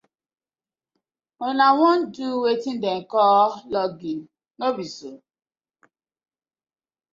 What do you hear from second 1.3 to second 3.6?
Una wan to do weten dem call